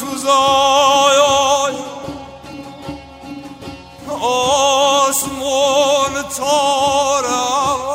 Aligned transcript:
روزای 0.00 1.76
آسمان 4.20 6.22
تارم 6.36 7.86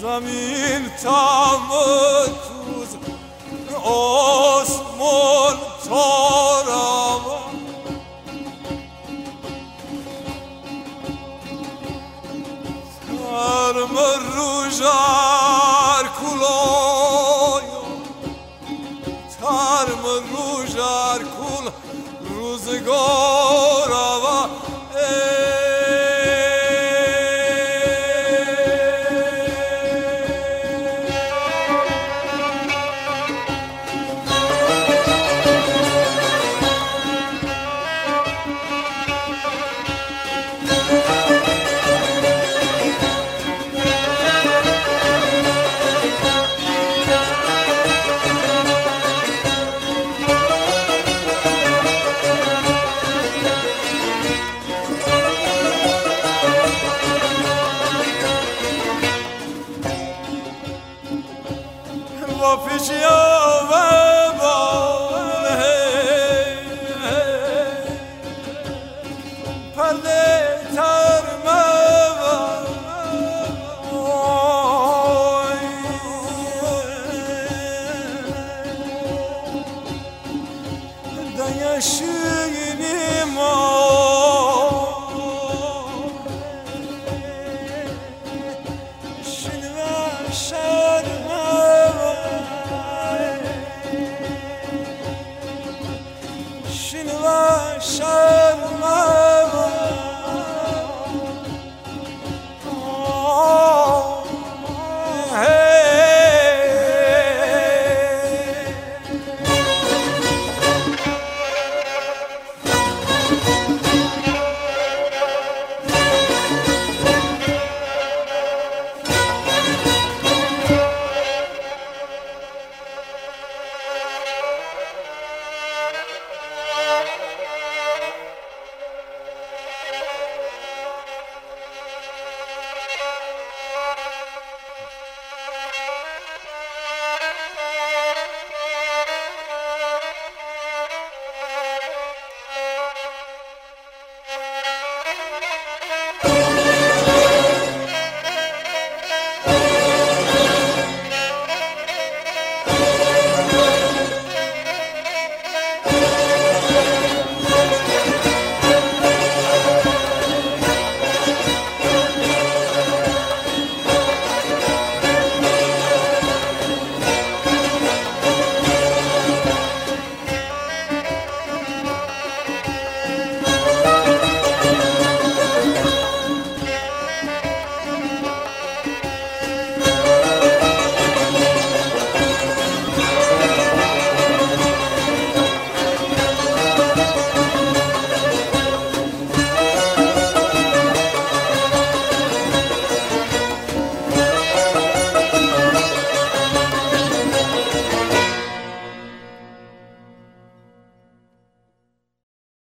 زمین 0.00 0.90
تم 1.02 1.68
توز 2.26 2.96